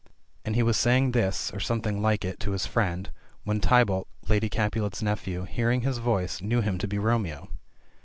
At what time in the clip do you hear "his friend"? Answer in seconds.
2.53-3.11